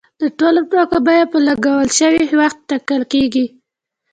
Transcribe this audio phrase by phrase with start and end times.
[0.21, 3.45] د ټولو توکو بیه په لګول شوي وخت ټاکل کیږي.